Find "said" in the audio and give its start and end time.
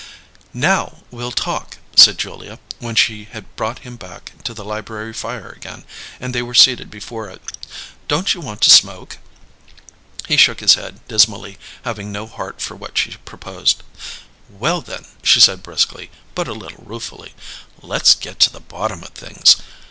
1.95-2.17, 15.39-15.61